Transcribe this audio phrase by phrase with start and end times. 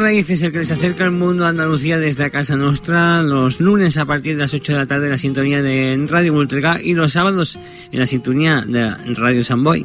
[0.00, 4.34] Raíces, el que les acerca al mundo Andalucía desde Casa Nostra, los lunes a partir
[4.34, 7.58] de las 8 de la tarde en la sintonía de Radio Ultraga y los sábados
[7.92, 9.84] en la sintonía de Radio Samboy.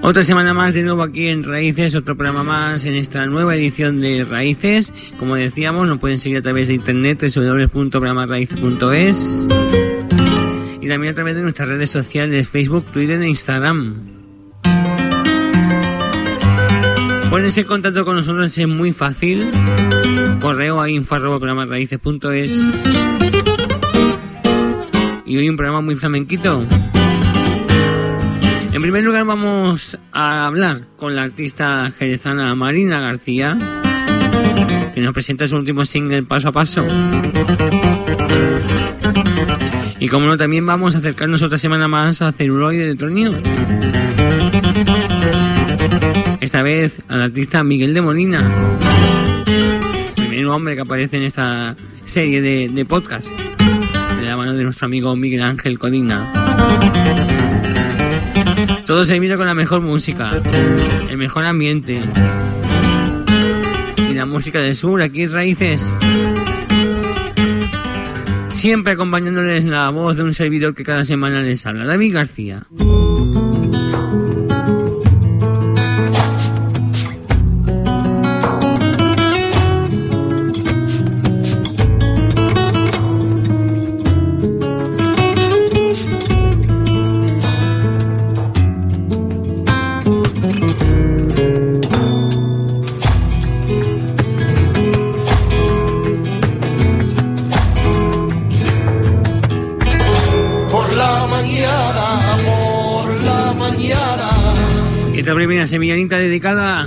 [0.00, 4.00] Otra semana más de nuevo aquí en Raíces, otro programa más en esta nueva edición
[4.00, 4.94] de Raíces.
[5.18, 9.48] Como decíamos, nos pueden seguir a través de internet www.programaraíces.es
[10.80, 14.09] y también a través de nuestras redes sociales Facebook, Twitter e Instagram.
[17.30, 19.48] Ponerse en contacto con nosotros es muy fácil.
[20.40, 22.72] Correo a info.programaraíces.es
[25.24, 26.66] Y hoy un programa muy flamenquito.
[28.72, 33.56] En primer lugar vamos a hablar con la artista jerezana Marina García,
[34.92, 36.84] que nos presenta su último single Paso a Paso.
[40.00, 43.32] Y como no, también vamos a acercarnos otra semana más a Celuloide de Tronio.
[46.40, 48.42] Esta vez al artista Miguel de Molina,
[50.16, 54.86] primer hombre que aparece en esta serie de, de podcast, de la mano de nuestro
[54.86, 56.32] amigo Miguel Ángel Codina.
[58.86, 60.30] Todo servido con la mejor música,
[61.08, 62.00] el mejor ambiente
[64.10, 65.96] y la música del sur, aquí Raíces.
[68.54, 72.66] Siempre acompañándoles la voz de un servidor que cada semana les habla, David García.
[105.70, 106.86] Sevillanita dedicada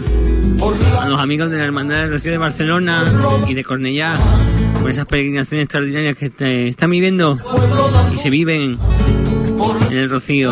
[1.01, 3.05] a los amigos de la Hermandad del Rocío de Barcelona
[3.47, 4.15] y de Cornellá,
[4.81, 8.77] por esas peregrinaciones extraordinarias que te- están viviendo de y se viven
[9.89, 10.51] en el Rocío.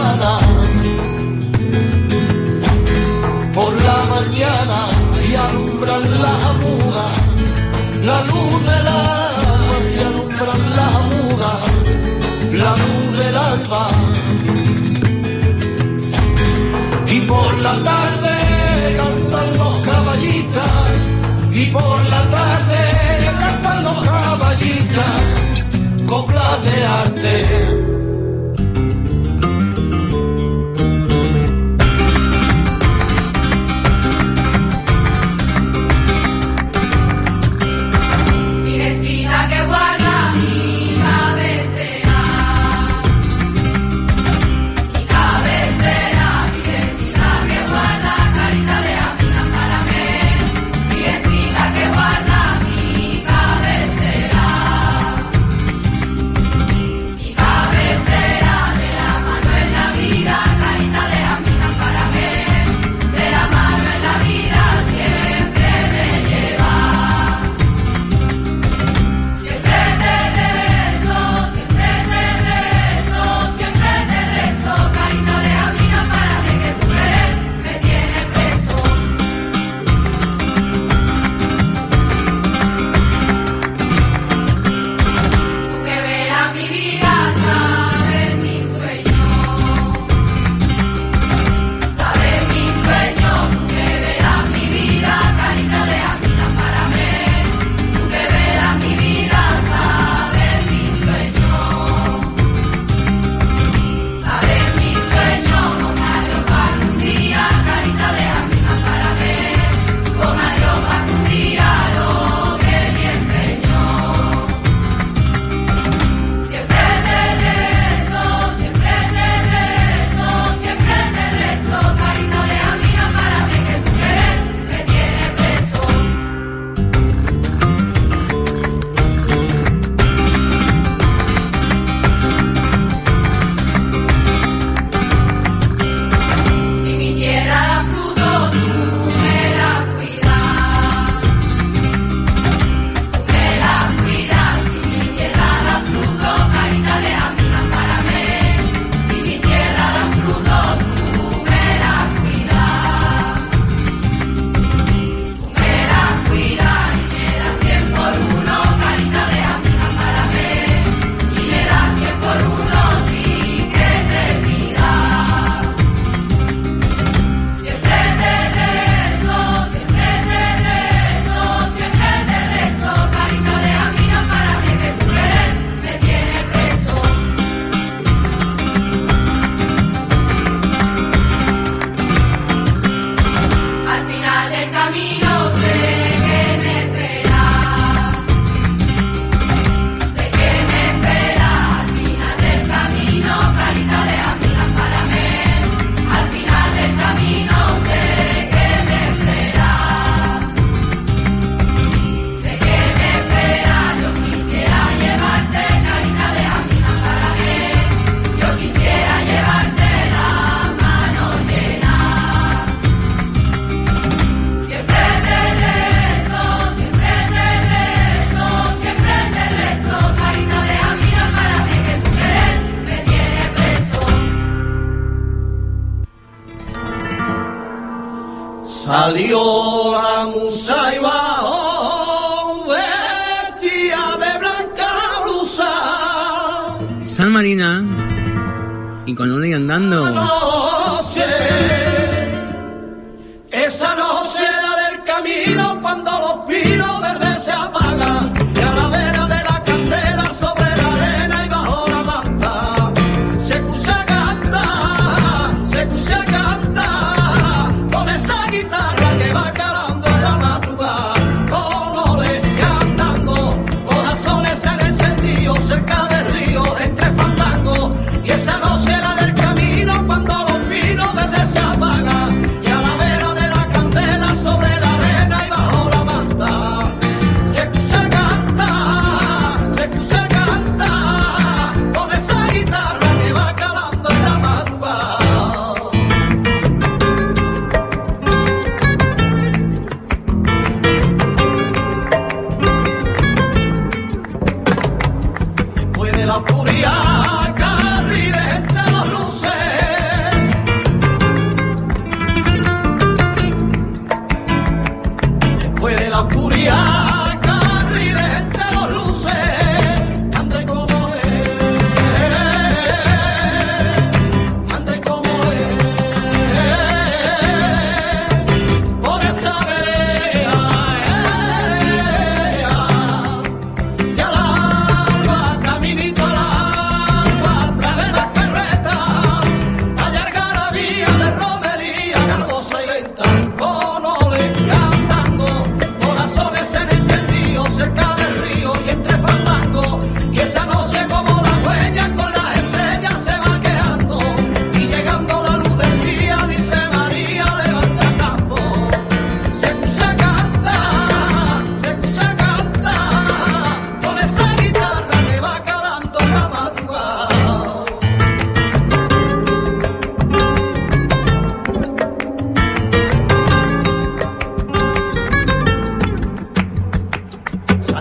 [3.53, 4.87] por la mañana
[5.29, 7.05] y alumbran la muga,
[8.05, 11.53] la luz del alba y alumbran la muga,
[12.53, 13.87] la luz del alba.
[17.13, 18.20] Y por la tarde
[24.93, 27.60] caballistas, coplas de arte.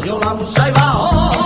[0.06, 1.39] Eu não musa y.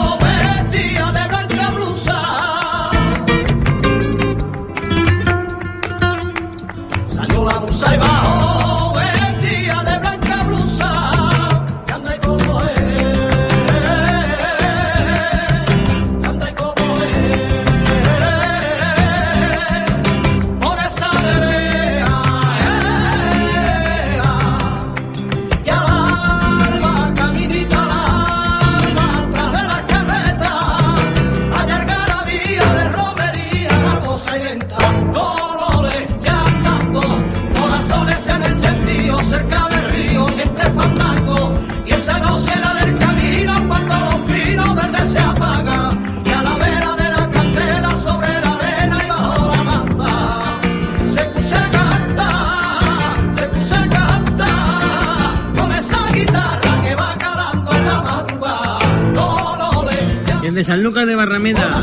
[60.64, 61.78] Sanlúcar de Barrameda.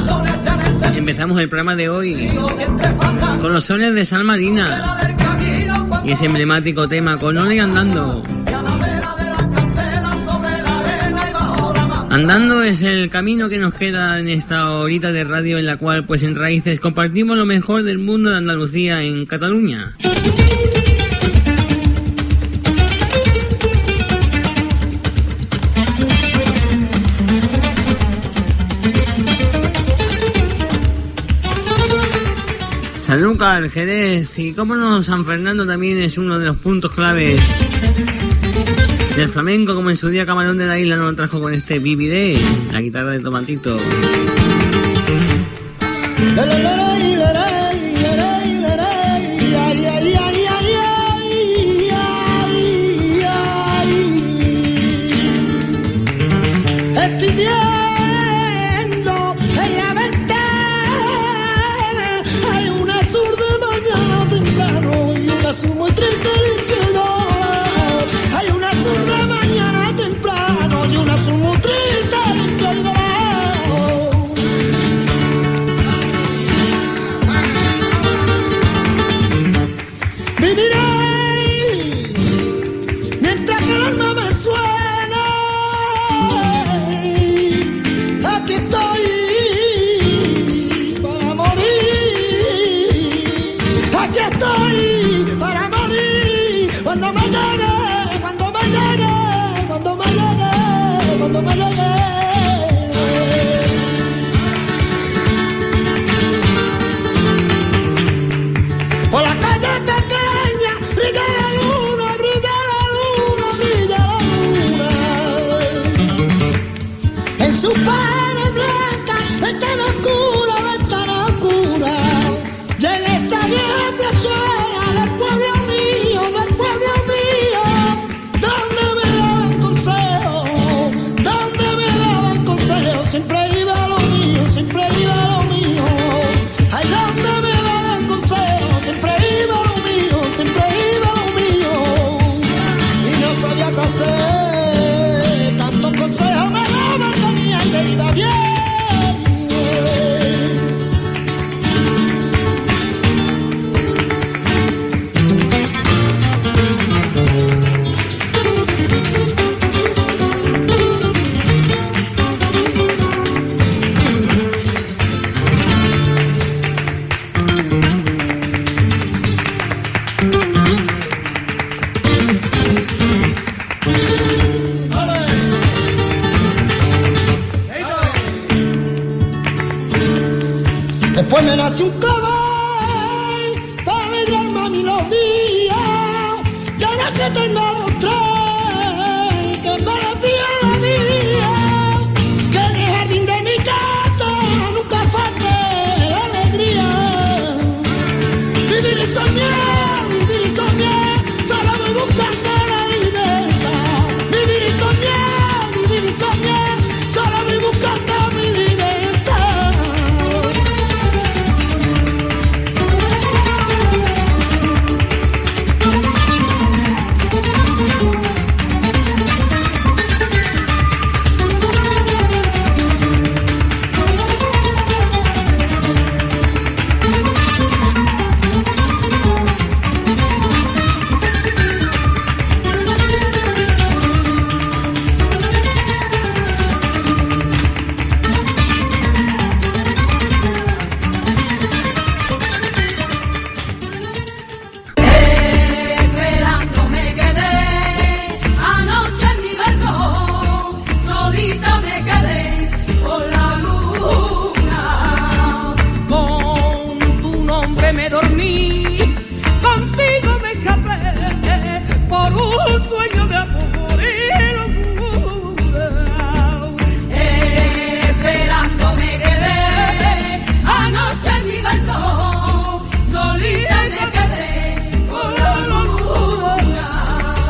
[0.95, 2.31] Empezamos el programa de hoy
[3.39, 4.97] con los sones de San Marina
[6.03, 8.23] y ese emblemático tema con Ole andando.
[12.09, 16.05] Andando es el camino que nos queda en esta horita de radio en la cual
[16.05, 19.95] pues en raíces compartimos lo mejor del mundo de Andalucía en Cataluña.
[33.11, 37.41] Sanlúcar, Jerez y, cómo no, San Fernando también es uno de los puntos claves
[39.17, 41.79] del flamenco, como en su día Camarón de la Isla nos lo trajo con este
[41.79, 42.37] Viviré,
[42.71, 43.75] la guitarra de Tomatito.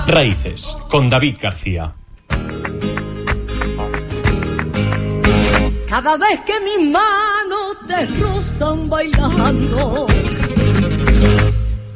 [0.08, 1.93] Raíces, con David García.
[5.88, 10.08] Cada vez que mis manos te rozan bailando,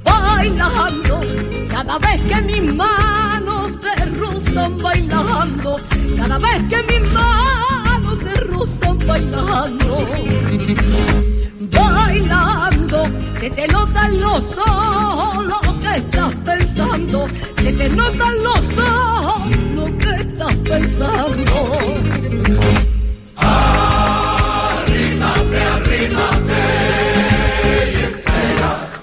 [0.03, 1.21] bailando.
[1.69, 5.75] Cada vez que mis manos te rozan bailando,
[6.17, 10.05] cada vez que mis manos te rozan bailando,
[11.71, 12.75] bailando.
[12.86, 17.27] Se te notan los ojos lo que estás pensando,
[17.58, 21.80] se te notan los ojos lo que estás pensando.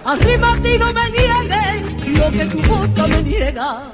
[0.05, 3.93] Arriba a ti no me niegues lo que tu boca me niega.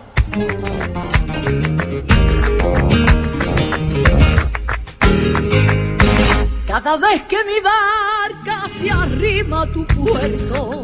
[6.66, 8.17] Cada vez que mi barca
[8.80, 10.82] se arrima a tu puerto,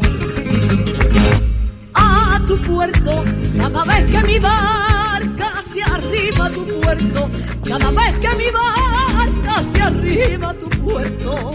[1.93, 3.23] a tu puerto,
[3.57, 7.29] cada vez que mi barca se arrima a tu puerto,
[7.63, 11.51] cada vez que mi barca se arrima a tu puerto.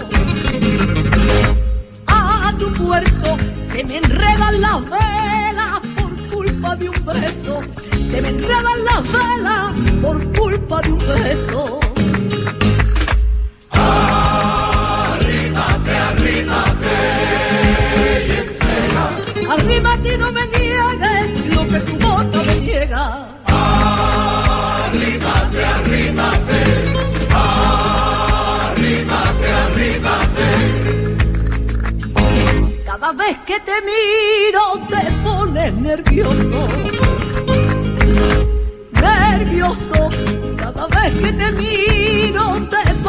[2.06, 3.36] A tu puerto
[3.72, 7.60] se me enredan las velas por culpa de un beso.
[8.10, 11.79] Se me enredan las velas por culpa de un beso
[19.80, 23.26] Arrímate y no me niegues lo que tu boca me niega.
[32.84, 36.68] Cada vez que te miro te pones nervioso.
[38.92, 40.10] Nervioso.
[40.58, 42.99] Cada vez que te miro te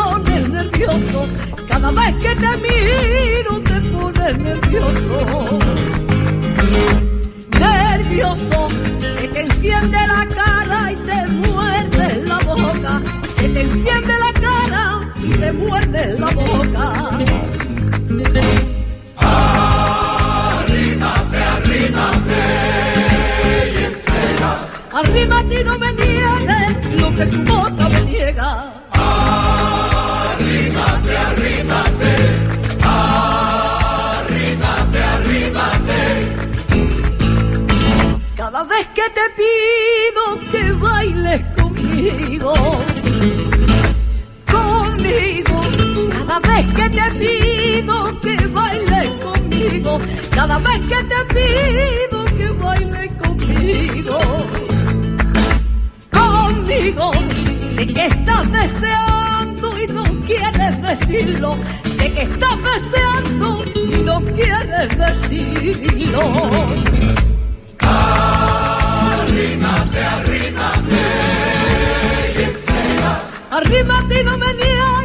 [51.42, 54.20] pido que bailes conmigo,
[56.12, 57.12] conmigo.
[57.76, 61.56] Sé que estás deseando y no quieres decirlo.
[61.98, 66.22] Sé que estás deseando y no quieres decirlo.
[73.52, 75.01] Arrímate y no me niegues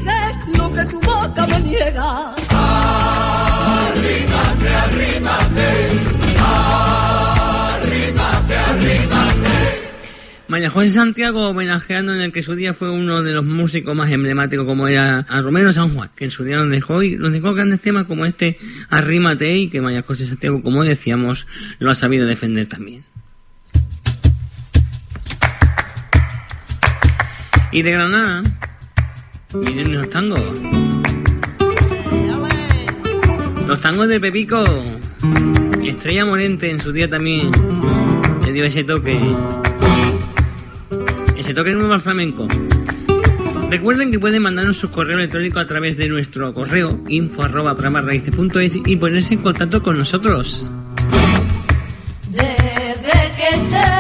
[10.56, 14.10] María José Santiago homenajeando en el que su día fue uno de los músicos más
[14.10, 17.30] emblemáticos como era a Romero San Juan, que en su día nos dejó y nos
[17.30, 21.46] dejó grandes temas como este Arrímate y que María José Santiago, como decíamos,
[21.78, 23.04] lo ha sabido defender también.
[27.70, 28.42] Y de Granada,
[29.52, 30.40] miren los tangos.
[33.66, 34.64] Los tangos de Pepico
[35.82, 37.50] y Estrella Morente en su día también
[38.46, 39.20] le dio ese toque
[41.46, 42.48] ese toque nuevo al flamenco.
[43.70, 48.80] Recuerden que pueden mandarnos su correo electrónico a través de nuestro correo info arroba programarraíces.es
[48.84, 50.68] y ponerse en contacto con nosotros.
[53.58, 53.95] Se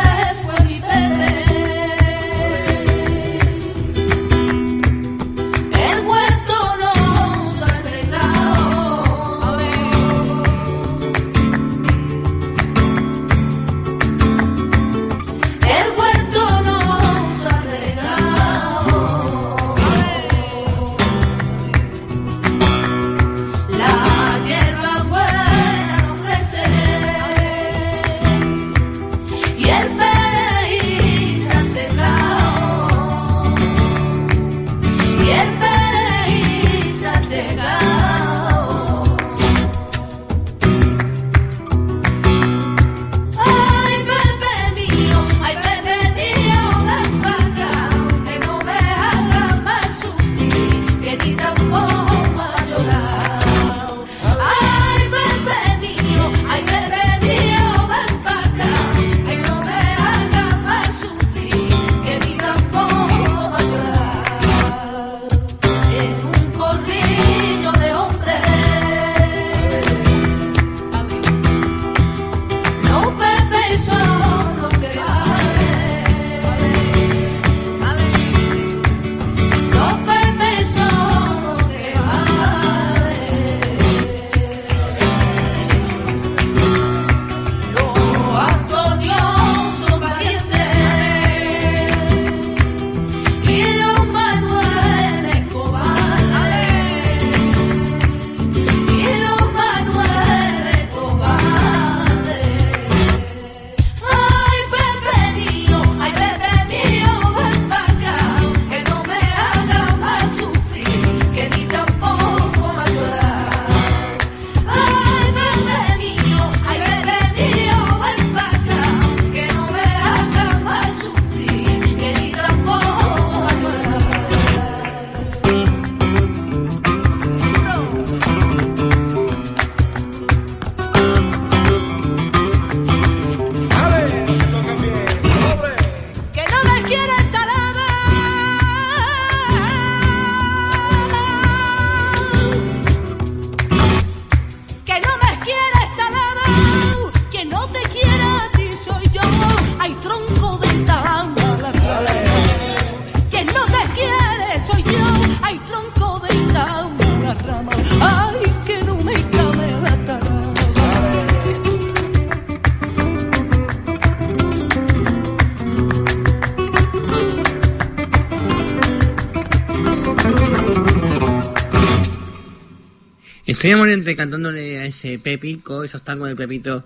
[173.66, 176.84] Estrella Morente cantándole a ese Pepico, esos tangos de Pepito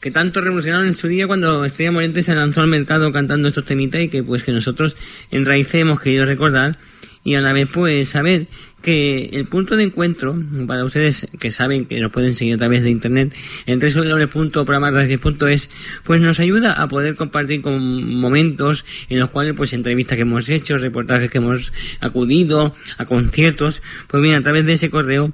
[0.00, 3.66] que tanto revolucionaron en su día cuando Estrella Morente se lanzó al mercado cantando estos
[3.66, 4.96] temitas y que pues que nosotros
[5.30, 6.78] en Raíces hemos querido recordar
[7.24, 8.46] y a la vez pues saber
[8.80, 10.34] que el punto de encuentro
[10.66, 13.34] para ustedes que saben que nos pueden seguir a través de internet
[13.66, 15.70] en www.programarraíces.es
[16.04, 20.48] pues nos ayuda a poder compartir con momentos en los cuales pues entrevistas que hemos
[20.48, 25.30] hecho, reportajes que hemos acudido a conciertos, pues bien a través de ese correo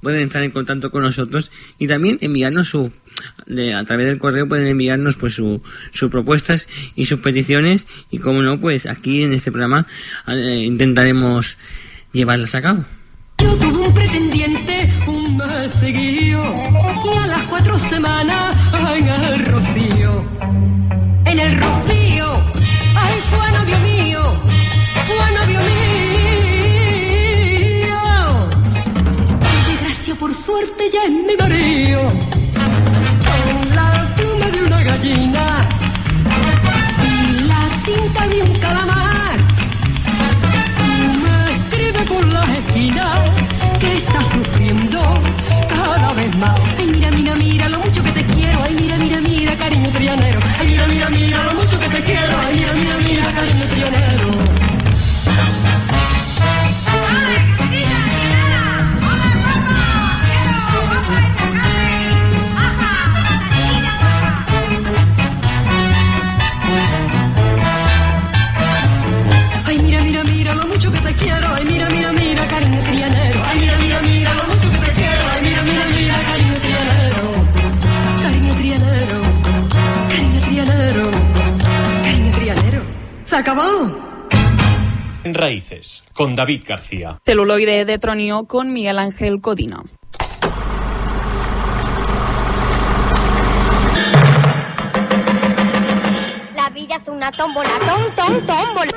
[0.00, 2.92] pueden estar en contacto con nosotros y también enviarnos su
[3.74, 5.60] a través del correo pueden enviarnos pues su,
[5.90, 9.86] sus propuestas y sus peticiones y como no pues aquí en este programa
[10.26, 11.58] eh, intentaremos
[12.12, 12.84] llevarlas a cabo
[13.38, 16.54] Yo tuve un pretendiente un mes seguido
[17.04, 20.24] y a las cuatro semanas en el rocío.
[21.24, 22.49] En el rocío,
[30.50, 32.00] suerte ya es mi marido.
[33.28, 35.44] Con la pluma de una gallina
[37.08, 39.36] y la tinta de un calamar.
[41.22, 43.18] Me escribe por las esquinas
[43.78, 45.00] que está sufriendo
[45.68, 46.58] cada vez más.
[46.78, 48.58] Ay, mira, mira, mira lo mucho que te quiero.
[48.64, 50.40] Ay, mira, mira, mira, cariño trianero.
[50.58, 52.34] Ay, mira, mira, mira lo mucho que te quiero.
[52.44, 53.30] Ay, mira, mira,
[71.20, 71.54] quiero.
[71.54, 73.40] Ay, mira, mira, mira, cariño trianero.
[73.44, 75.22] Ay, mira, mira, mira, lo mucho que te quiero.
[75.32, 77.22] Ay, mira, mira, mira, cariño trianero.
[78.22, 79.18] Cariño trianero.
[80.08, 81.10] Cariño trianero.
[82.02, 82.82] Cariño trianero.
[83.24, 84.10] Se acabó.
[85.22, 87.18] En Raíces, con David García.
[87.24, 89.82] Celuloide de Tronio con Miguel Ángel Codina.
[96.56, 98.92] La vida es una tómbola, tom, tom, tómbola.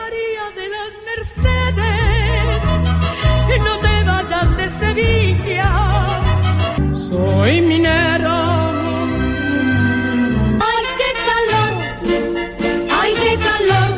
[7.14, 8.38] Soy minero.
[10.70, 11.72] ¡Ay, qué calor!
[13.00, 13.92] ¡Ay, qué calor!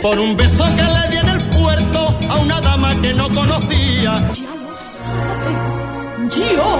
[0.00, 4.14] Por un beso que le di en el puerto a una dama que no conocía.
[4.40, 6.70] Ya lo saben, yo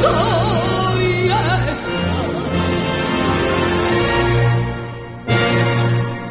[0.00, 1.28] soy
[1.74, 2.08] esa.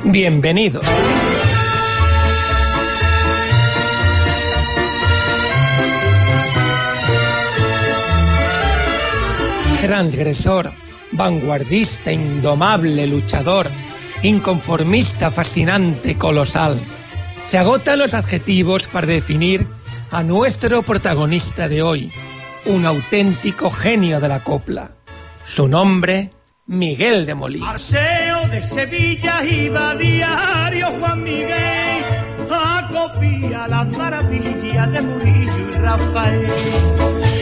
[0.05, 0.81] Bienvenido.
[9.85, 10.71] Transgresor,
[11.11, 13.69] vanguardista, indomable, luchador,
[14.23, 16.79] inconformista, fascinante, colosal.
[17.47, 19.67] Se agotan los adjetivos para definir
[20.09, 22.11] a nuestro protagonista de hoy,
[22.65, 24.89] un auténtico genio de la copla.
[25.45, 26.31] Su nombre,
[26.65, 27.67] Miguel de Molina.
[27.67, 32.03] Paseo de Sevilla iba diario Juan Miguel
[32.49, 36.47] a copiar las maravillas de Murillo y Rafael.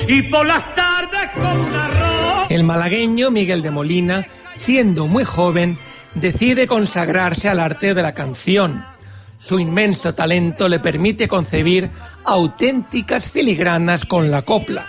[0.09, 2.12] Y por las tardes con un arroz.
[2.53, 5.75] El malagueño Miguel de Molina, siendo muy joven,
[6.13, 8.85] decide consagrarse al arte de la canción.
[9.39, 11.89] Su inmenso talento le permite concebir
[12.23, 14.85] auténticas filigranas con la copla.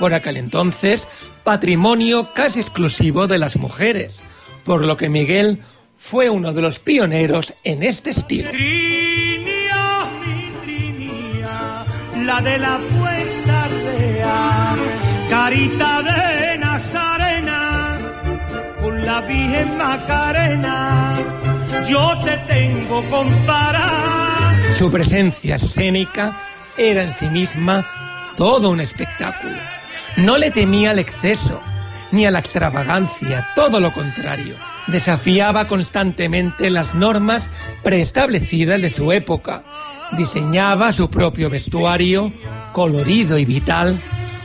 [0.00, 1.06] Por aquel entonces,
[1.44, 4.20] patrimonio casi exclusivo de las mujeres,
[4.64, 5.60] por lo que Miguel
[5.96, 8.50] fue uno de los pioneros en este estilo.
[8.52, 9.46] Mi
[12.24, 13.68] la de la puerta
[15.28, 16.35] carita de
[19.06, 21.14] la Virgen Macarena,
[21.88, 24.56] yo te tengo comparada.
[24.76, 26.36] Su presencia escénica
[26.76, 27.86] era en sí misma
[28.36, 29.56] todo un espectáculo.
[30.16, 31.60] No le temía al exceso,
[32.10, 34.56] ni a la extravagancia, todo lo contrario.
[34.88, 37.48] Desafiaba constantemente las normas
[37.84, 39.62] preestablecidas de su época.
[40.18, 42.32] Diseñaba su propio vestuario,
[42.72, 44.00] colorido y vital,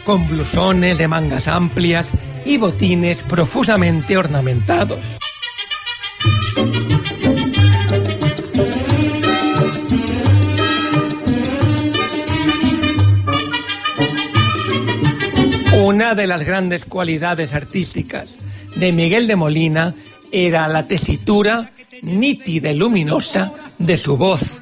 [0.05, 2.11] con blusones de mangas amplias
[2.45, 4.99] y botines profusamente ornamentados.
[15.83, 18.37] Una de las grandes cualidades artísticas
[18.75, 19.95] de Miguel de Molina
[20.31, 24.61] era la tesitura nítida y luminosa de su voz.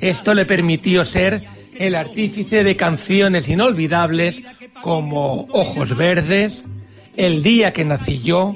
[0.00, 1.44] Esto le permitió ser
[1.74, 4.42] el artífice de canciones inolvidables
[4.82, 6.64] como Ojos Verdes,
[7.16, 8.54] El día que nací yo,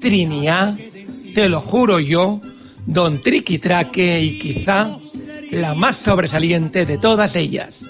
[0.00, 0.76] Triniá,
[1.34, 2.40] Te lo juro yo,
[2.84, 4.96] Don Triquitraque y quizá
[5.50, 7.84] la más sobresaliente de todas ellas,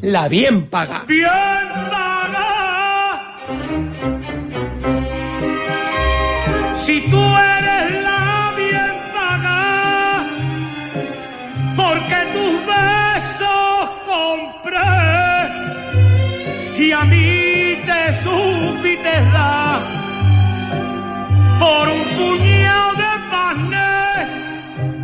[0.00, 1.04] La Bien Paga.
[1.06, 1.30] Bien
[1.90, 3.20] paga.
[6.74, 10.26] Si tú eres la bien paga,
[11.76, 14.80] porque tus besos compré
[16.78, 18.91] y a mí te supiste
[21.58, 23.12] por un puñado de.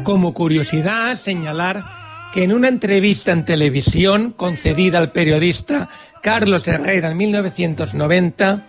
[0.02, 1.84] Como curiosidad, señalar
[2.32, 5.88] que en una entrevista en televisión concedida al periodista
[6.22, 8.66] Carlos Herrera en 1990,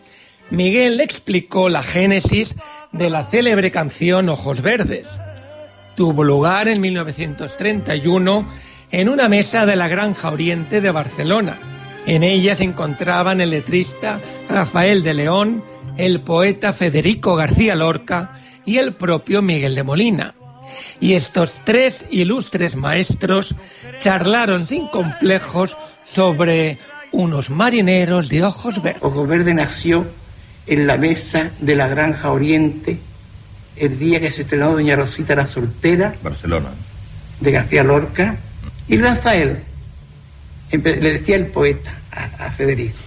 [0.50, 2.56] Miguel explicó la génesis
[2.92, 5.08] de la célebre canción Ojos Verdes.
[5.96, 8.48] Tuvo lugar en 1931
[8.92, 11.79] en una mesa de la Granja Oriente de Barcelona.
[12.10, 14.20] En ella se encontraban el letrista
[14.50, 15.64] Rafael de León,
[15.96, 18.32] el poeta Federico García Lorca
[18.66, 20.34] y el propio Miguel de Molina.
[21.00, 23.54] Y estos tres ilustres maestros
[24.00, 25.78] charlaron sin complejos
[26.12, 26.80] sobre
[27.12, 29.04] unos marineros de ojos verdes.
[29.04, 30.08] Ojos Verde nació
[30.66, 32.98] en la mesa de la Granja Oriente
[33.76, 36.70] el día que se estrenó Doña Rosita la soltera Barcelona.
[37.40, 38.36] de García Lorca
[38.88, 39.60] y Rafael
[40.72, 40.80] le
[41.14, 42.98] decía el poeta a, Federico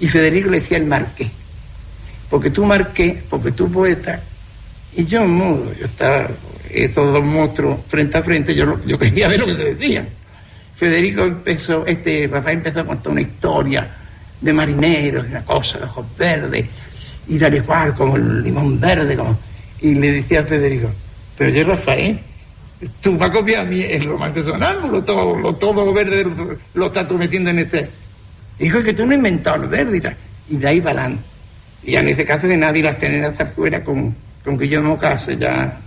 [0.00, 1.30] y Federico le decía el marqués
[2.30, 4.20] porque tú marqués, porque tú poeta
[4.94, 6.28] y yo mudo, yo estaba
[6.94, 10.08] todos los monstruos frente a frente, yo, yo quería ver lo que se decía.
[10.76, 13.88] Federico empezó, este Rafael empezó a contar una historia
[14.40, 16.66] de marineros, una cosa de ojos verdes,
[17.26, 19.36] y tal y cual, como el limón verde, como...
[19.80, 20.90] y le decía a Federico,
[21.36, 22.18] pero yo Rafael,
[23.00, 26.86] tú vas a copiar a mí el romance sonámbulo, todo, lo, todo verde lo, lo
[26.86, 27.88] estás tú metiendo en este.
[28.58, 30.16] Dijo "Es que tú no has inventado lo verde y tal.
[30.50, 31.22] Y de ahí adelante.
[31.82, 34.80] Y ya no hice caso de nadie las tener hasta afuera con, con que yo
[34.82, 35.78] no case, ya,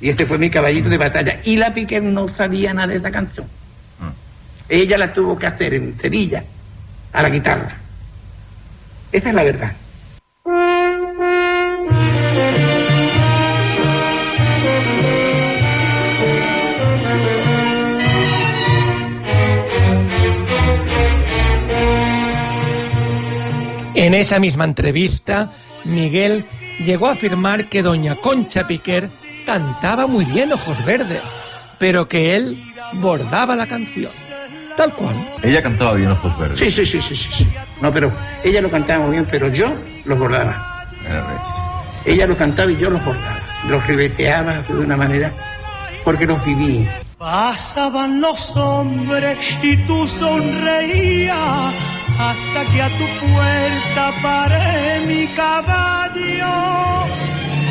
[0.00, 1.40] Y este fue mi caballito de batalla.
[1.44, 3.46] Y la Piquer no sabía nada de esa canción.
[4.68, 6.42] Ella la tuvo que hacer en Sevilla,
[7.12, 7.76] a la guitarra.
[9.12, 9.72] Esa es la verdad.
[24.02, 25.52] En esa misma entrevista,
[25.84, 26.44] Miguel
[26.84, 29.10] llegó a afirmar que doña Concha Piquer
[29.46, 31.22] cantaba muy bien Ojos Verdes,
[31.78, 32.60] pero que él
[32.94, 34.10] bordaba la canción.
[34.76, 35.14] Tal cual.
[35.44, 36.58] Ella cantaba bien Ojos Verdes.
[36.58, 37.46] Sí, sí, sí, sí, sí, sí.
[37.80, 38.10] No, pero
[38.42, 39.72] ella lo cantaba muy bien, pero yo
[40.04, 40.84] los bordaba.
[42.04, 43.38] Ella lo cantaba y yo los bordaba.
[43.68, 45.30] Los ribeteaba de una manera
[46.02, 46.88] porque los viví.
[47.22, 51.72] Pasaban los hombres y tú sonreías
[52.18, 56.52] hasta que a tu puerta paré mi caballo.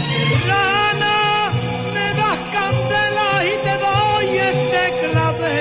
[0.07, 1.51] Serrana,
[1.93, 5.59] me das candela y te doy este clave.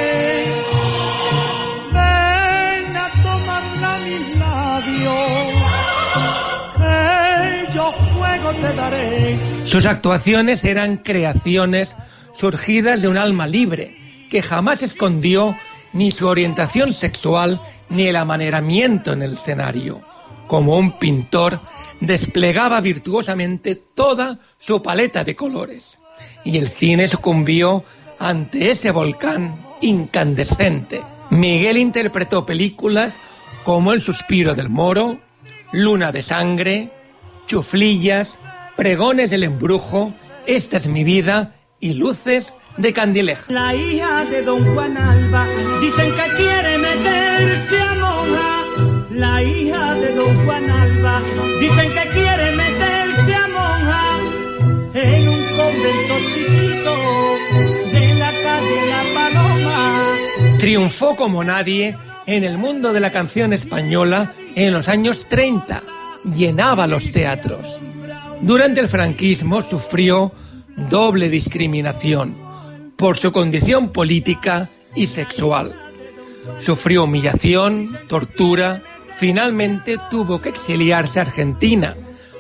[1.93, 5.51] Ven a tomarla a mis labios,
[6.79, 9.67] que yo fuego te daré.
[9.67, 11.97] Sus actuaciones eran creaciones
[12.41, 13.95] surgidas de un alma libre,
[14.31, 15.59] que jamás escondió
[15.93, 20.01] ni su orientación sexual ni el amaneramiento en el escenario.
[20.47, 21.61] Como un pintor,
[22.01, 25.99] desplegaba virtuosamente toda su paleta de colores.
[26.43, 27.85] Y el cine sucumbió
[28.19, 31.03] ante ese volcán incandescente.
[31.29, 33.19] Miguel interpretó películas
[33.65, 35.19] como El suspiro del moro,
[35.73, 36.91] Luna de sangre,
[37.47, 38.39] Chuflillas,
[38.77, 40.15] Pregones del embrujo,
[40.47, 43.53] Esta es mi vida y Luces de Candileja.
[43.53, 45.47] La hija de don Juan Alba
[45.81, 48.65] dicen que quiere meterse a monja.
[49.11, 51.23] La hija de don Juan Alba
[51.61, 54.19] dicen que quiere meterse a monja
[54.95, 56.95] en un convento chiquito
[57.93, 60.59] de la calle La Paloma.
[60.59, 65.83] Triunfó como nadie en el mundo de la canción española en los años 30.
[66.37, 67.67] Llenaba los teatros.
[68.43, 70.33] Durante el franquismo sufrió
[70.89, 72.37] doble discriminación
[72.97, 75.75] por su condición política y sexual.
[76.61, 78.83] Sufrió humillación, tortura,
[79.17, 81.97] finalmente tuvo que exiliarse a Argentina,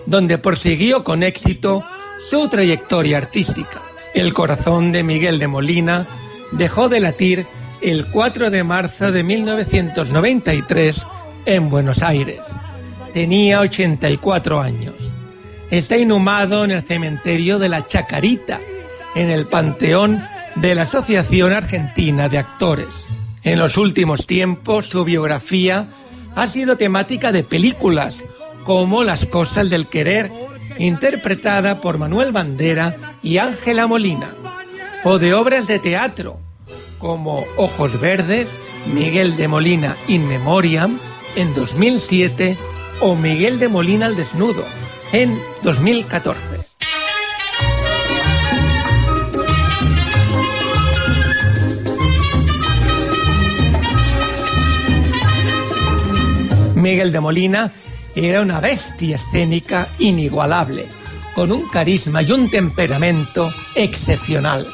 [0.06, 1.84] donde prosiguió con éxito
[2.28, 3.82] su trayectoria artística.
[4.14, 6.06] El corazón de Miguel de Molina
[6.52, 7.46] dejó de latir
[7.80, 11.06] el 4 de marzo de 1993
[11.46, 12.40] en Buenos Aires.
[13.12, 15.09] Tenía 84 años.
[15.70, 18.58] Está inhumado en el cementerio de la Chacarita,
[19.14, 20.20] en el Panteón
[20.56, 23.06] de la Asociación Argentina de Actores.
[23.44, 25.86] En los últimos tiempos su biografía
[26.34, 28.24] ha sido temática de películas
[28.64, 30.32] como Las cosas del querer,
[30.78, 34.30] interpretada por Manuel Bandera y Ángela Molina,
[35.04, 36.40] o de obras de teatro
[36.98, 38.48] como Ojos Verdes,
[38.92, 40.98] Miguel de Molina in Memoriam
[41.36, 42.56] en 2007
[43.00, 44.64] o Miguel de Molina al desnudo
[45.12, 46.38] en 2014.
[56.74, 57.72] Miguel de Molina
[58.14, 60.86] era una bestia escénica inigualable,
[61.34, 64.66] con un carisma y un temperamento excepcional.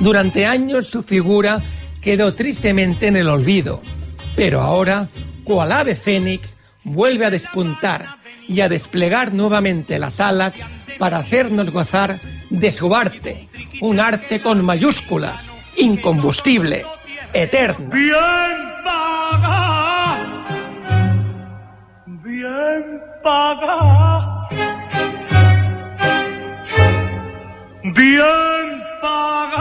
[0.00, 1.62] Durante años su figura
[2.00, 3.82] quedó tristemente en el olvido,
[4.34, 5.08] pero ahora,
[5.44, 8.21] cual ave fénix, vuelve a despuntar
[8.52, 10.54] y a desplegar nuevamente las alas
[10.98, 13.48] para hacernos gozar de su arte,
[13.80, 15.42] un arte con mayúsculas,
[15.76, 16.84] incombustible,
[17.32, 17.88] eterno.
[17.90, 18.12] Bien
[18.84, 20.18] paga,
[22.06, 24.48] bien paga,
[27.82, 29.51] bien paga,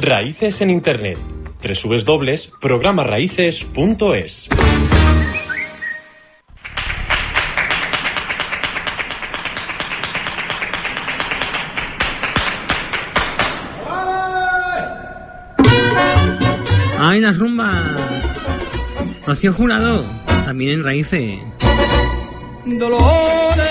[0.00, 1.18] Raíces en Internet.
[1.62, 4.48] www.programaraíces.es
[17.02, 17.74] ¡Ay, las rumbas!
[19.26, 20.04] Rocío Jurado,
[20.44, 21.38] también en Raíces.
[22.66, 23.69] Dolores,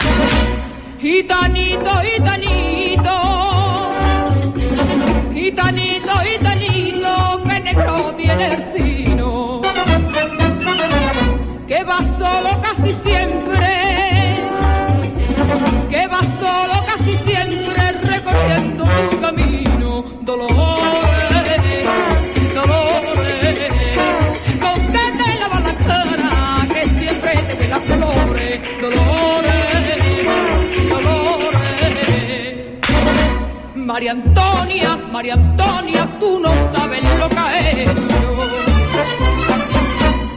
[35.21, 37.93] María Antonia, tú no sabes lo que ha hecho.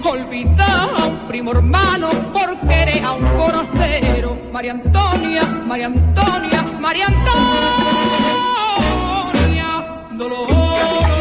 [0.03, 4.37] Olvidar a un primo hermano porque eres a un forastero.
[4.51, 7.29] María Antonia, María Antonia, María Antonia,
[10.17, 11.12] Dolores,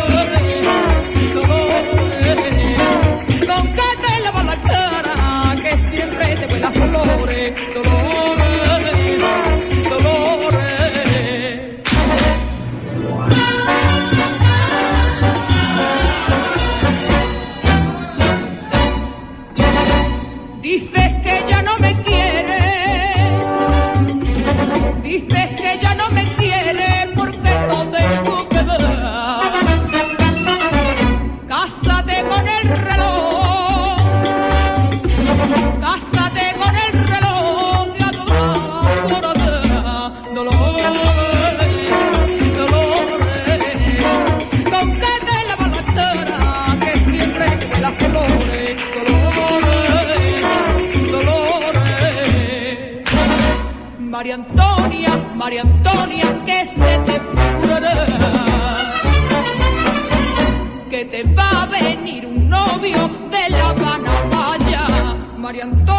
[65.62, 65.91] allá.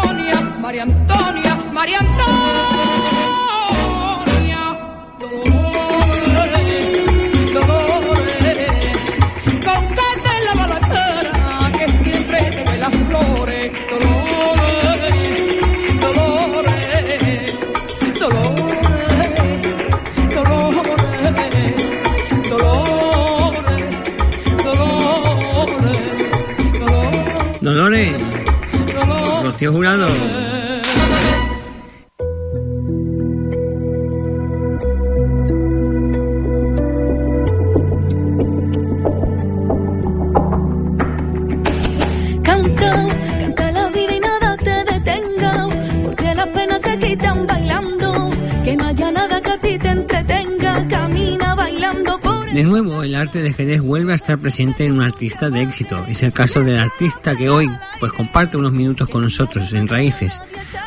[54.34, 56.04] Estar presente en un artista de éxito.
[56.08, 57.70] Es el caso del artista que hoy
[58.00, 60.40] pues comparte unos minutos con nosotros en Raíces.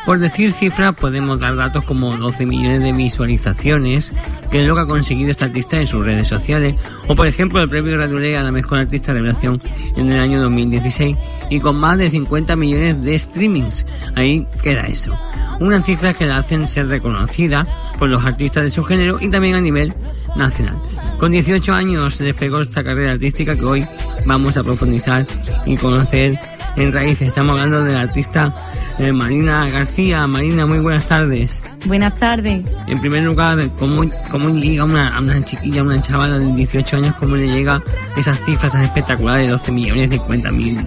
[0.04, 4.12] Por decir cifras, podemos dar datos como 12 millones de visualizaciones,
[4.50, 6.74] que es lo que ha conseguido este artista en sus redes sociales,
[7.06, 9.62] o por ejemplo el premio Radulé a la mejor artista revelación
[9.96, 11.16] en el año 2016,
[11.50, 13.86] y con más de 50 millones de streamings.
[14.14, 15.18] Ahí queda eso.
[15.60, 17.66] Unas cifras que la hacen ser reconocida
[17.98, 19.94] por los artistas de su género y también a nivel
[20.36, 20.76] nacional.
[21.18, 23.86] Con 18 años se despegó esta carrera artística que hoy
[24.24, 25.26] vamos a profundizar
[25.66, 26.38] y conocer
[26.76, 27.28] en raíces.
[27.28, 28.54] Estamos hablando de la artista
[29.00, 30.26] eh, Marina García.
[30.28, 31.62] Marina, muy buenas tardes.
[31.86, 32.64] Buenas tardes.
[32.86, 37.14] En primer lugar, ¿cómo, cómo llega una, a una chiquilla, una chavala de 18 años,
[37.18, 37.82] cómo le llega
[38.16, 40.86] esas cifras tan espectaculares de 12 millones, 50 mil?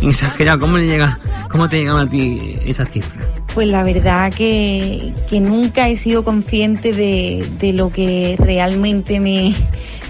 [0.00, 1.18] Exagerado, ¿cómo le llega,
[1.50, 3.33] cómo te llegan a ti esas cifras?
[3.54, 9.54] Pues la verdad que, que nunca he sido consciente de, de lo que realmente me,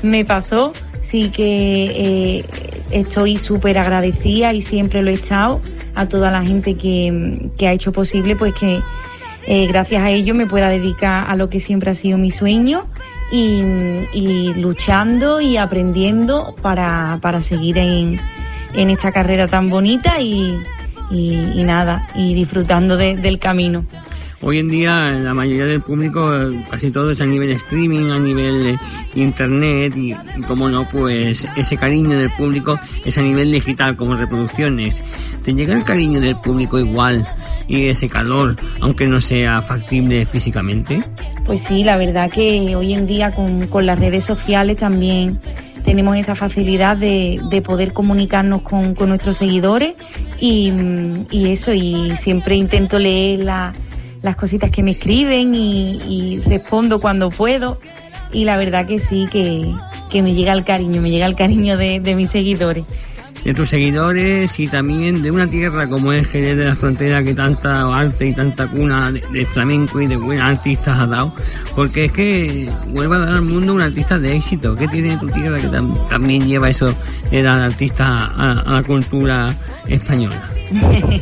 [0.03, 0.73] me pasó.
[1.03, 1.85] Sí que
[2.39, 2.45] eh,
[2.91, 5.61] estoy súper agradecida y siempre lo he estado
[5.95, 8.81] a toda la gente que, que ha hecho posible pues que
[9.47, 12.87] eh, gracias a ello me pueda dedicar a lo que siempre ha sido mi sueño
[13.31, 13.63] y,
[14.15, 18.19] y luchando y aprendiendo para, para seguir en,
[18.75, 20.57] en esta carrera tan bonita y,
[21.11, 23.85] y, y nada, y disfrutando de- del camino.
[24.43, 26.31] Hoy en día la mayoría del público,
[26.71, 28.77] casi todo es a nivel streaming, a nivel eh,
[29.15, 34.17] internet y, y como no, pues ese cariño del público es a nivel digital como
[34.17, 35.03] reproducciones.
[35.43, 37.27] ¿Te llega el cariño del público igual
[37.69, 41.03] y ese calor, aunque no sea factible físicamente?
[41.47, 45.39] Pues sí, la verdad que hoy en día con, con las redes sociales también
[45.85, 49.95] tenemos esa facilidad de, de poder comunicarnos con, con nuestros seguidores
[50.41, 50.73] y,
[51.31, 53.73] y eso, y siempre intento leer la-
[54.23, 57.79] las cositas que me escriben y, y respondo cuando puedo
[58.33, 59.71] y la verdad que sí, que,
[60.11, 62.85] que me llega el cariño, me llega el cariño de, de mis seguidores.
[63.45, 67.35] De tus seguidores y también de una tierra como es Jerez de la Frontera que
[67.35, 71.35] tanta arte y tanta cuna de, flamenco y de buenos artistas ha dado.
[71.77, 74.75] Porque es que vuelve a dar al mundo un artista de éxito.
[74.77, 76.87] ¿Qué tiene tu tierra que tam- también lleva eso
[77.31, 79.55] de dar artistas a, a la cultura
[79.89, 80.49] española?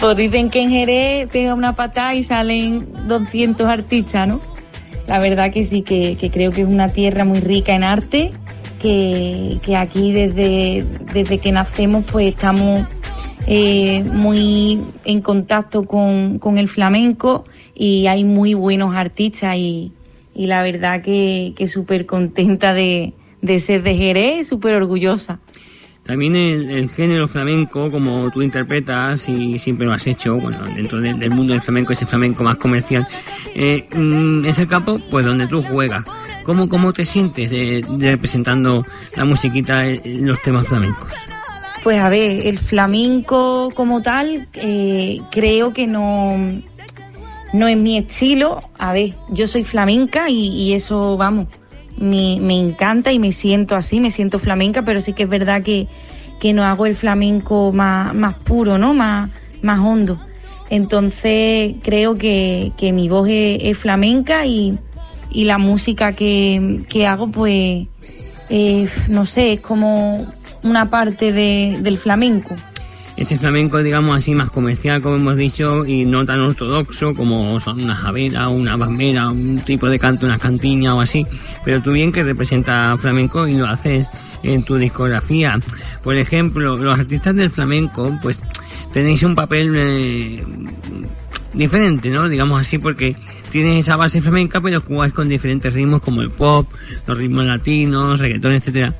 [0.00, 4.38] Pues dicen que en Jerez pega una patada y salen 200 artistas, ¿no?
[5.06, 8.32] La verdad que sí, que creo que es una tierra muy rica en arte,
[8.88, 12.86] que, aquí desde, desde que nacemos pues estamos
[13.46, 19.92] eh, muy en contacto con, con el flamenco y hay muy buenos artistas y,
[20.34, 25.38] y la verdad que, que súper contenta de, de ser de Jerez, súper orgullosa.
[26.04, 31.00] También el, el género flamenco, como tú interpretas y siempre lo has hecho, bueno, dentro
[31.00, 33.06] de- del mundo del flamenco, ese flamenco más comercial,
[33.54, 36.04] eh, mm, es el campo pues donde tú juegas.
[36.44, 38.86] ¿Cómo, cómo te sientes eh, de representando
[39.16, 41.10] la musiquita en los temas flamencos?
[41.82, 46.34] Pues a ver, el flamenco como tal, eh, creo que no,
[47.52, 48.62] no es mi estilo.
[48.78, 51.48] A ver, yo soy flamenca y, eso, vamos,
[51.96, 55.62] me, me encanta y me siento así, me siento flamenca, pero sí que es verdad
[55.62, 55.88] que,
[56.40, 58.94] que no hago el flamenco más, más puro, ¿no?
[58.94, 59.30] Más,
[59.62, 60.18] más hondo.
[60.70, 64.78] Entonces creo que, que mi voz es flamenca y,
[65.34, 67.86] y la música que, que hago, pues,
[68.48, 70.26] eh, no sé, es como
[70.62, 72.54] una parte de- del flamenco.
[73.16, 77.82] Ese flamenco, digamos así, más comercial, como hemos dicho, y no tan ortodoxo como son
[77.82, 81.24] una javera, una bambera, un tipo de canto, una cantiña o así.
[81.64, 84.08] Pero tú bien que representa flamenco y lo haces
[84.42, 85.60] en tu discografía.
[86.02, 88.42] Por ejemplo, los artistas del flamenco, pues
[88.92, 90.44] tenéis un papel eh,
[91.52, 92.28] diferente, ¿no?
[92.28, 93.16] Digamos así, porque
[93.54, 96.66] tienes esa base flamenca, pero jugáis con diferentes ritmos como el pop,
[97.06, 98.92] los ritmos latinos, reggaetón, etcétera.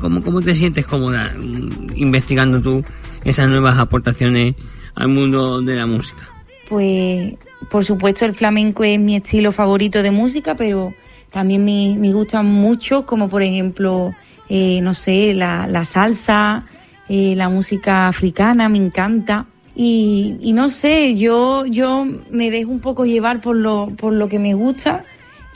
[0.00, 2.84] ¿Cómo, ¿Cómo te sientes cómoda mm, investigando tú
[3.24, 4.54] esas nuevas aportaciones
[4.94, 6.28] al mundo de la música?
[6.68, 7.34] Pues,
[7.72, 10.94] por supuesto, el flamenco es mi estilo favorito de música, pero
[11.32, 14.14] también me, me gustan mucho, como por ejemplo,
[14.48, 16.66] eh, no sé, la, la salsa,
[17.08, 19.46] eh, la música africana, me encanta.
[19.80, 24.28] Y, y no sé, yo, yo me dejo un poco llevar por lo, por lo
[24.28, 25.04] que me gusta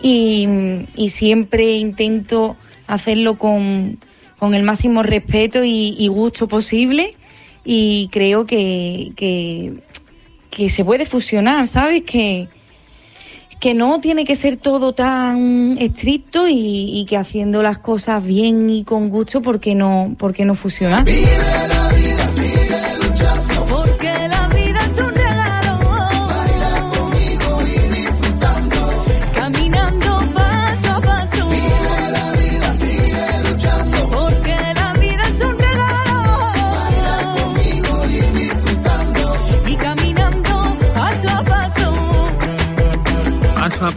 [0.01, 0.47] y,
[1.09, 2.57] siempre intento
[2.87, 3.99] hacerlo con,
[4.39, 7.17] con el máximo respeto y, gusto posible
[7.65, 12.05] y creo que, que, se puede fusionar, ¿sabes?
[12.05, 12.47] Que,
[13.59, 18.71] que no tiene que ser todo tan estricto y, y que haciendo las cosas bien
[18.71, 21.07] y con gusto, ¿por qué no, por qué no fusionar?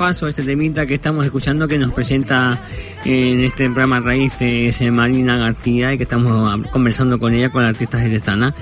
[0.06, 2.62] Este temita que estamos escuchando que nos presenta
[3.06, 8.00] en este programa Raíces Marina García y que estamos conversando con ella, con la artista
[8.00, 8.54] jerezana.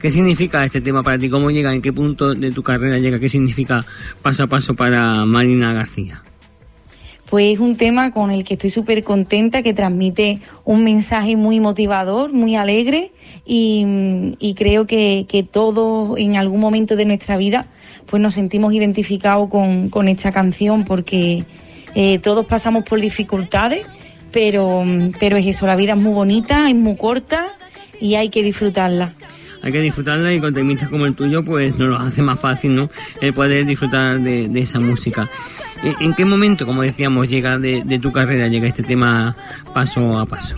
[0.00, 1.30] ¿Qué significa este tema para ti?
[1.30, 1.72] ¿Cómo llega?
[1.72, 3.20] ¿En qué punto de tu carrera llega?
[3.20, 3.86] ¿Qué significa
[4.20, 6.24] paso a paso para Marina García?
[7.30, 11.60] Pues es un tema con el que estoy súper contenta, que transmite un mensaje muy
[11.60, 13.12] motivador, muy alegre
[13.46, 17.68] y, y creo que, que todos en algún momento de nuestra vida
[18.10, 21.44] pues nos sentimos identificados con, con esta canción porque
[21.94, 23.86] eh, todos pasamos por dificultades,
[24.32, 24.84] pero,
[25.18, 27.46] pero es eso, la vida es muy bonita, es muy corta
[28.00, 29.12] y hay que disfrutarla.
[29.62, 32.74] Hay que disfrutarla y con temitas como el tuyo pues nos lo hace más fácil,
[32.74, 32.90] ¿no?
[33.20, 35.28] El poder disfrutar de, de esa música.
[35.82, 39.36] ¿En- ¿En qué momento, como decíamos, llega de, de tu carrera, llega este tema
[39.74, 40.56] paso a paso?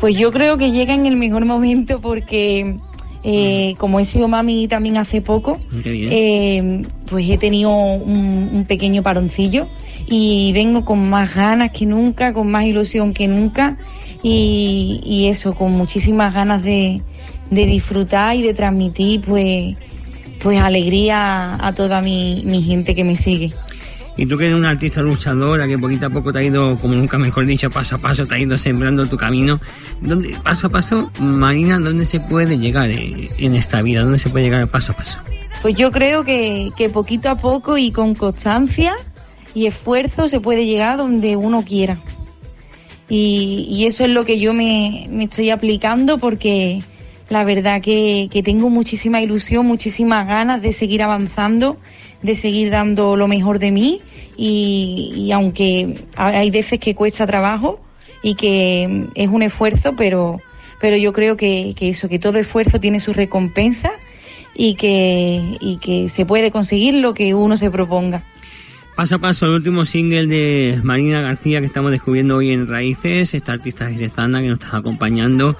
[0.00, 2.76] Pues yo creo que llega en el mejor momento porque
[3.24, 9.02] eh, como he sido mami también hace poco, eh, pues he tenido un, un pequeño
[9.02, 9.66] paroncillo
[10.08, 13.76] y vengo con más ganas que nunca, con más ilusión que nunca
[14.22, 17.02] y, y eso, con muchísimas ganas de,
[17.50, 19.76] de disfrutar y de transmitir pues,
[20.42, 23.52] pues alegría a toda mi, mi gente que me sigue.
[24.18, 26.96] Y tú que eres una artista luchadora que poquito a poco te ha ido, como
[26.96, 29.60] nunca mejor dicho, paso a paso, te ha ido sembrando tu camino.
[30.00, 34.02] ¿Dónde, paso a paso, Marina, ¿dónde se puede llegar eh, en esta vida?
[34.02, 35.20] ¿Dónde se puede llegar paso a paso?
[35.62, 38.96] Pues yo creo que, poquito a poco y con constancia
[39.54, 42.00] y esfuerzo se puede llegar donde uno quiera.
[43.08, 46.82] Y, eso es lo que yo me, me estoy aplicando porque
[47.28, 51.76] la verdad que, que tengo muchísima ilusión, muchísimas ganas de seguir avanzando,
[52.20, 54.00] de seguir dando lo mejor de mí
[54.38, 57.80] y, y aunque hay veces que cuesta trabajo
[58.22, 60.38] y que es un esfuerzo, pero,
[60.80, 63.90] pero yo creo que, que eso, que todo esfuerzo tiene su recompensa
[64.54, 68.22] y que, y que se puede conseguir lo que uno se proponga.
[68.96, 73.34] Paso a paso, el último single de Marina García que estamos descubriendo hoy en Raíces,
[73.34, 75.56] esta artista jerezana que nos está acompañando.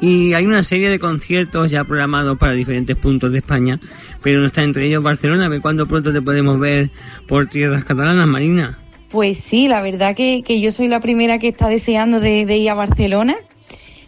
[0.00, 3.80] Y hay una serie de conciertos ya programados para diferentes puntos de España,
[4.22, 5.46] pero no está entre ellos Barcelona.
[5.46, 6.90] A ver cuándo pronto te podemos ver
[7.26, 8.78] por tierras catalanas, Marina.
[9.10, 12.70] Pues sí, la verdad que, que yo soy la primera que está deseando de, ir
[12.70, 13.36] a Barcelona,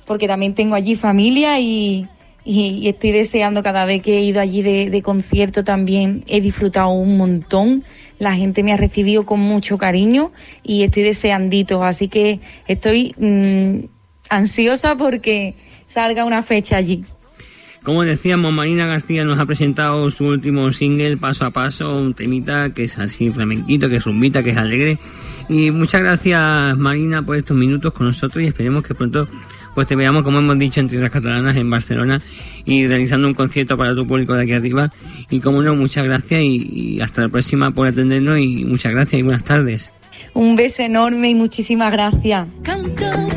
[0.06, 2.06] porque también tengo allí familia y,
[2.44, 6.90] y- estoy deseando cada vez que he ido allí de, de concierto también he disfrutado
[6.90, 7.82] un montón.
[8.20, 10.30] La gente me ha recibido con mucho cariño
[10.62, 13.86] y estoy deseandito, así que estoy mm,
[14.32, 15.54] ansiosa porque
[15.88, 17.04] salga una fecha allí.
[17.82, 22.72] Como decíamos, Marina García nos ha presentado su último single, Paso a Paso, un temita
[22.72, 24.98] que es así flamenquito, que es rumbita, que es alegre.
[25.48, 29.28] Y muchas gracias, Marina, por estos minutos con nosotros y esperemos que pronto
[29.74, 32.20] pues te veamos, como hemos dicho, en tierras catalanas, en Barcelona,
[32.64, 34.92] y realizando un concierto para tu público de aquí arriba.
[35.30, 39.18] Y como no, muchas gracias y, y hasta la próxima por atendernos y muchas gracias
[39.18, 39.92] y buenas tardes.
[40.34, 42.46] Un beso enorme y muchísimas gracias.
[42.62, 43.28] Canta,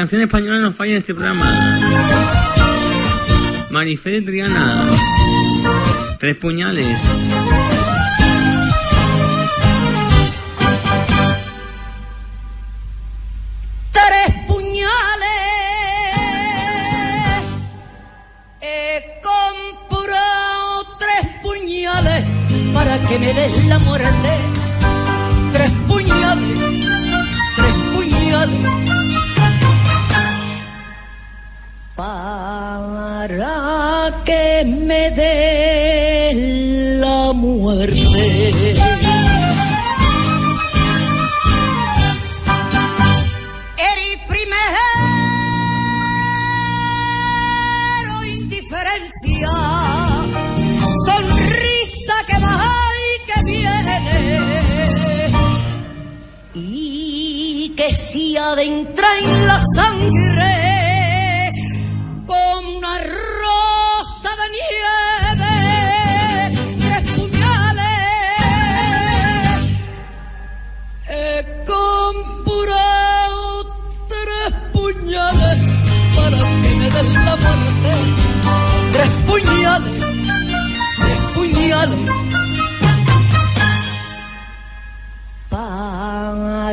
[0.00, 1.78] canción española nos falla en este programa.
[3.68, 4.86] Marifé de Triana.
[6.18, 6.98] Tres puñales.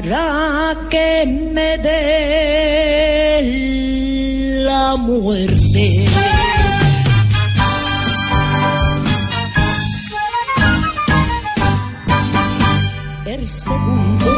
[0.10, 3.42] Para que me dé
[4.64, 6.06] la muerte.
[13.26, 14.32] El segundo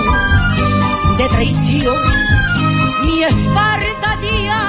[1.20, 1.98] de traición,
[3.06, 4.18] mi espalda
[4.48, 4.69] ya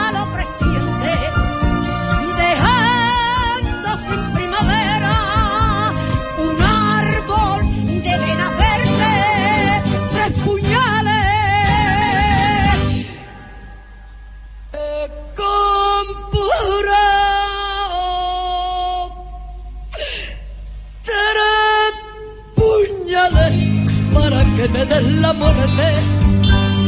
[25.21, 25.95] la muerte.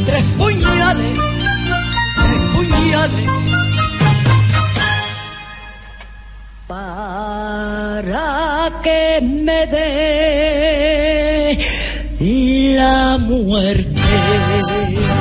[0.06, 1.14] Tres puñales,
[2.16, 3.26] tres puñales.
[6.66, 8.26] Para
[8.82, 11.58] que me dé
[12.76, 15.11] la muerte.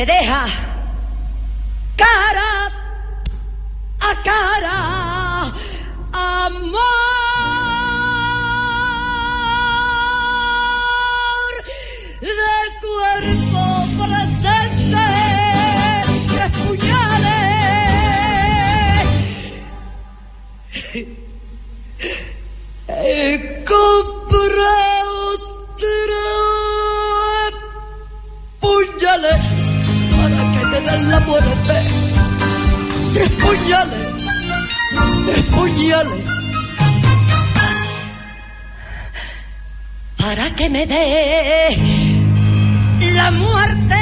[0.00, 0.42] Me deja
[1.94, 2.52] cara
[4.00, 4.78] a cara,
[6.10, 6.80] amor
[12.22, 12.52] de
[12.84, 13.62] cuerpo
[14.00, 15.06] presente,
[16.30, 17.50] tres puñales.
[23.04, 25.14] He comprado
[25.76, 27.52] tres
[28.60, 29.49] puñales
[30.84, 31.88] la muerte.
[33.14, 34.06] Tres puñales,
[35.26, 36.20] tres puñales.
[40.16, 41.76] Para que me dé
[43.12, 43.99] la muerte.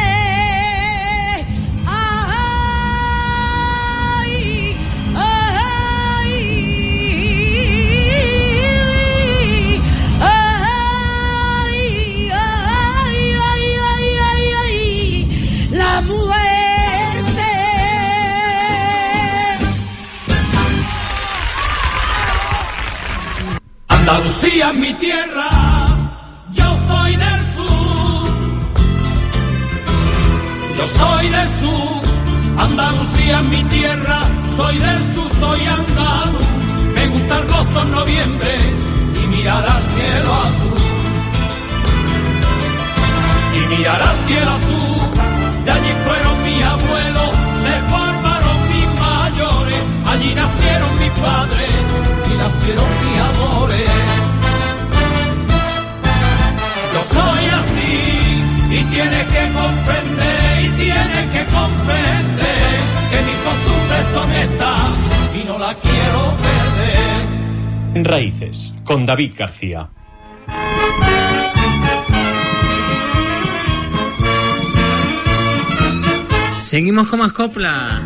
[24.09, 25.51] Andalucía mi tierra,
[26.51, 28.29] yo soy del sur.
[30.79, 32.01] Yo soy del sur,
[32.59, 34.21] Andalucía mi tierra,
[34.57, 36.49] soy del sur, soy andaluz.
[36.95, 38.57] Me gusta agosto, noviembre
[39.23, 40.85] y mirar al cielo azul.
[43.57, 47.31] Y mirar al cielo azul, de allí fueron mis abuelos,
[47.63, 51.88] se formaron mis mayores, allí nacieron mis padres
[52.49, 53.91] nacieron mis amores.
[56.95, 57.95] Yo soy así
[58.71, 62.71] y tienes que comprender y tienes que comprender
[63.11, 64.81] que mis costumbres son estas
[65.35, 68.05] y no las quiero perder.
[68.05, 69.89] Raíces, con David García.
[76.61, 78.03] Seguimos con más copla.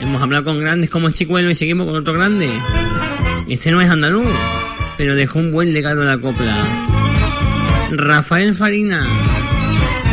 [0.00, 2.50] Hemos hablado con grandes como Chicuelo y seguimos con otro grande.
[3.48, 4.28] Este no es andaluz,
[4.98, 6.54] pero dejó un buen legado en la copla.
[7.92, 9.06] Rafael Farina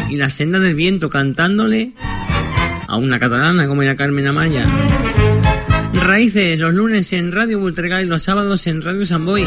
[0.10, 1.92] y la senda del viento cantándole
[2.88, 4.66] a una catalana como era Carmen Amaya.
[5.94, 9.46] Raíces los lunes en Radio Bultrega y los sábados en Radio Samboy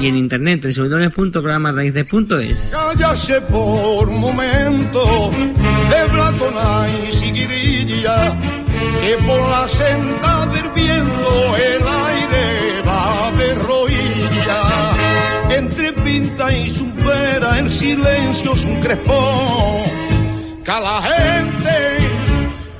[0.00, 2.72] y en internet www.programarraíces.es.
[2.72, 5.30] Cállase por momento
[5.90, 8.34] de Platona y Siguirilla,
[9.00, 11.86] que por la senda del viento el
[16.12, 19.84] y supera en silencio es un crespón,
[20.64, 21.98] que a la gente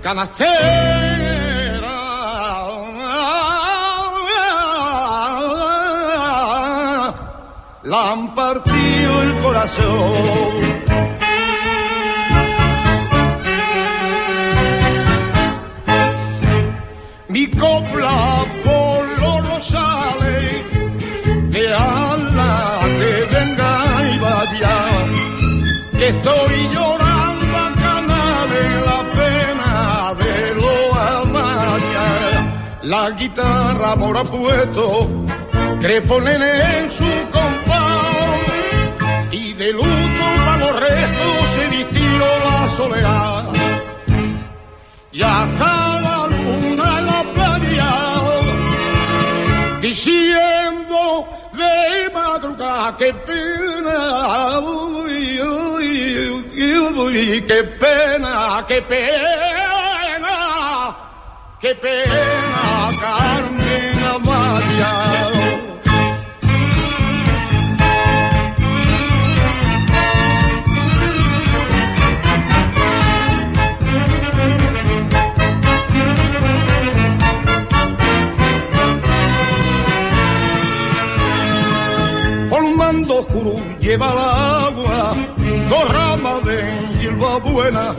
[0.03, 0.81] canastera
[7.85, 10.71] la han partido el corazón.
[17.29, 18.40] Mi copla
[26.11, 30.75] estoy llorando a canales la pena de lo
[31.15, 32.09] amaya.
[32.83, 35.09] La guitarra mora puesto,
[35.81, 37.91] creponen en su compás
[39.31, 43.45] y de luto van los restos se vistió la soledad.
[45.13, 45.75] Ya está
[46.07, 47.93] la luna la playa,
[49.81, 55.41] diciendo de madrugada que pena, uy,
[57.05, 60.37] uy, qué pena, qué pena,
[61.61, 65.31] qué pena, Carmen Amaya.
[82.51, 85.15] formando oscuro lleva el agua,
[85.71, 86.61] dos ramas de
[87.01, 87.95] hierba buena,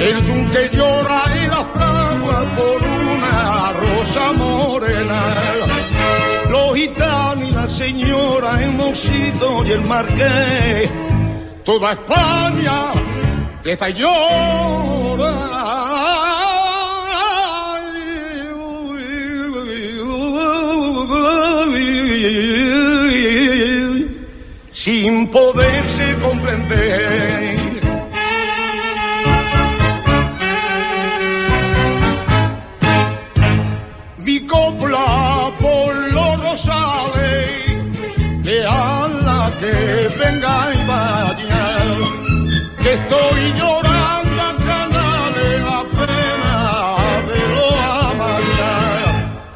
[0.00, 5.20] el yunque llora y la fragua por una rosa morena.
[6.50, 10.90] Los gitanos y la señora, el mocito y el marqués,
[11.64, 12.92] toda España
[13.56, 15.60] empieza a llorar.
[24.72, 27.58] Sin poderse comprender.
[34.18, 37.50] Mi copla por los rosales
[38.44, 41.66] de ala que venga y vaya,
[42.82, 45.80] que estoy llorando a canales la
[47.28, 47.70] de lo.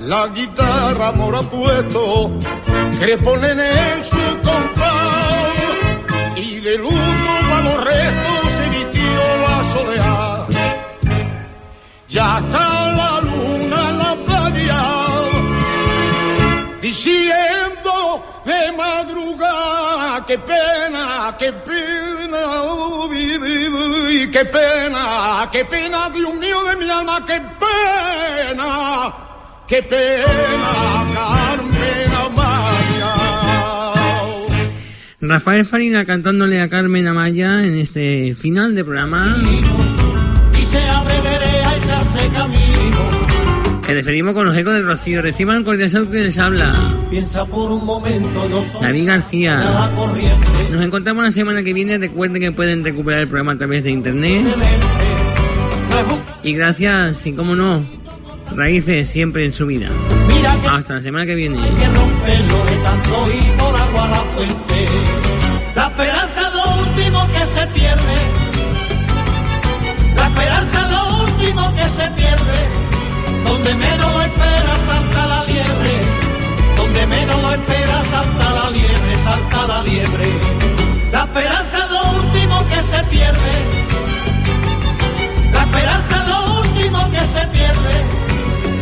[0.01, 2.31] La guitarra mora puesto,
[3.25, 5.64] ponen en su compás,
[12.15, 14.83] Ya está la luna en la playa,
[16.81, 26.77] diciendo de madrugada, qué pena, qué pena, uy, qué pena, qué pena, Dios mío de
[26.77, 29.13] mi alma, qué pena,
[29.67, 33.15] qué pena, Carmen Amaya.
[35.21, 39.37] Rafael Farina cantándole a Carmen Amaya en este final de programa.
[40.57, 41.54] y se abre
[42.29, 43.85] camino.
[43.87, 45.21] Que despedimos con los ecos del Rocío.
[45.21, 46.73] Reciban el cordial saludo que les habla.
[47.11, 49.91] Piensa por un momento, no soy David García.
[50.71, 51.99] Nos encontramos la semana que viene.
[51.99, 54.47] Recuerden que pueden recuperar el programa a través de internet.
[56.43, 57.85] Y gracias, y como no,
[58.55, 59.91] raíces siempre en su vida.
[60.71, 61.57] Hasta la semana que viene.
[61.57, 64.87] que romperlo de tanto ir por agua a la fuente.
[65.75, 68.17] La esperanza es lo último que se pierde.
[70.17, 70.94] La esperanza es lo
[71.45, 72.59] último que se pierde.
[73.47, 75.93] Donde menos lo espera salta la liebre.
[76.77, 80.29] Donde menos lo espera salta la liebre, salta la liebre.
[81.13, 83.55] La esperanza es lo último que se pierde.
[85.53, 87.95] La esperanza es lo último que se pierde.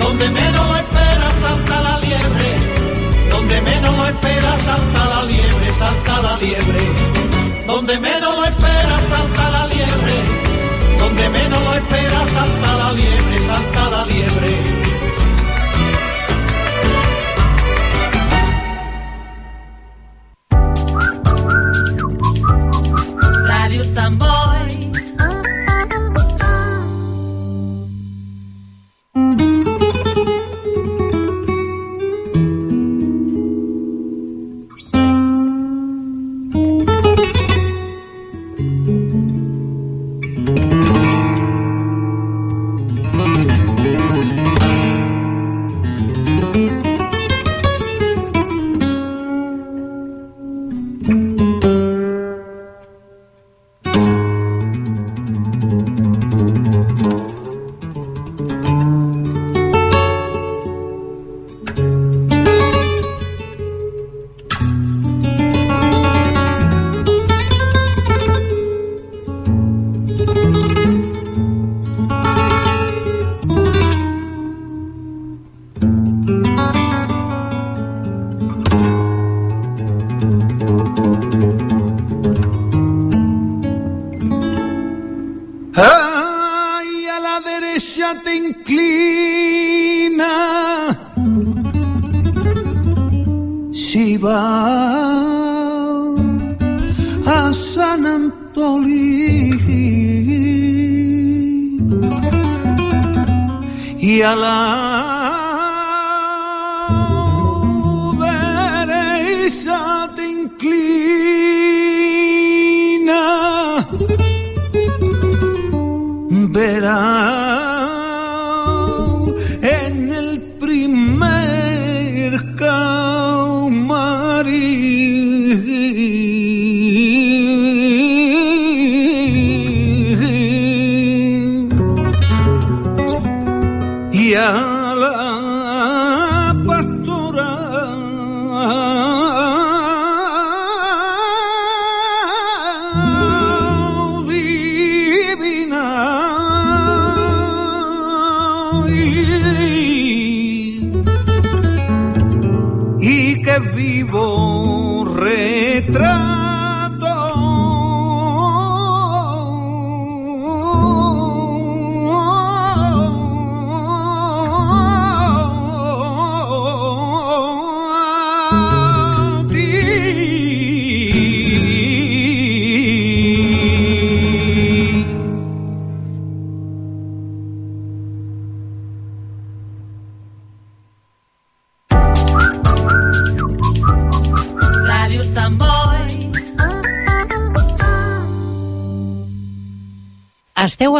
[0.01, 2.49] Donde menos lo espera salta la liebre.
[3.31, 6.81] Donde menos lo espera salta la liebre, salta la liebre.
[7.67, 10.42] Donde menos lo espera salta la liebre.
[12.43, 14.53] Salta la liebre, salta la liebre.
[23.47, 24.42] Radio Samboy.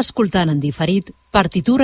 [0.03, 1.81] Escoltant en diferit partitura